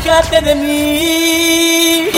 [0.00, 2.10] aléjate de mí.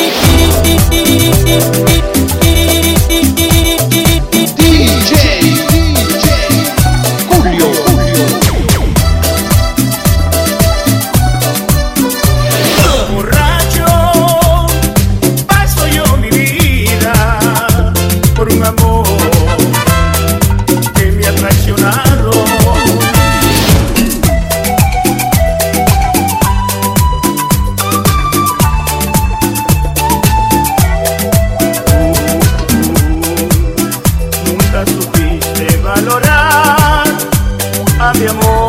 [36.05, 37.05] valorar
[38.01, 38.62] a mi amor.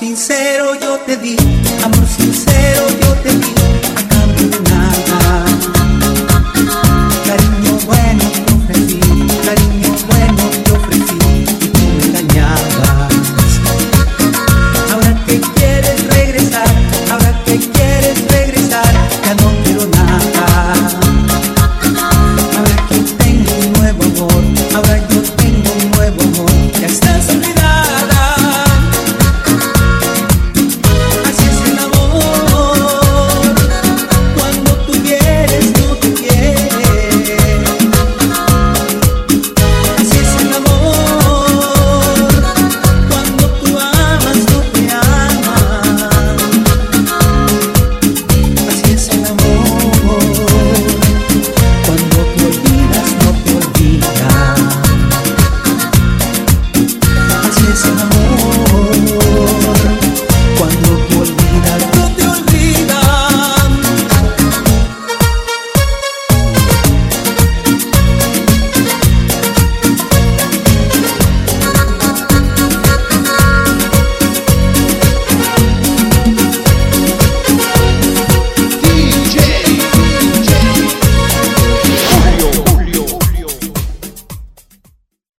[0.00, 1.36] sincero yo te di,
[1.84, 3.59] amor sincero yo te di.